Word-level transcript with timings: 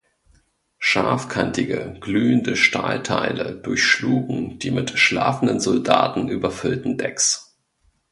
Scharfkantige 0.79 1.95
glühende 2.01 2.55
Stahlteile 2.55 3.53
durchschlugen 3.61 4.57
die 4.57 4.71
mit 4.71 4.97
schlafenden 4.97 5.59
Soldaten 5.59 6.27
überfüllten 6.27 6.97
Decks. 6.97 7.55